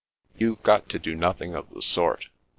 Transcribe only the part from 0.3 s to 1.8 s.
"You've got to do nothing of